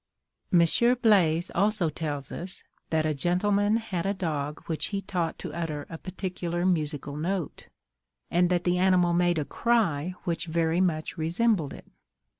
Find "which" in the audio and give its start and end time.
4.65-4.87, 10.23-10.47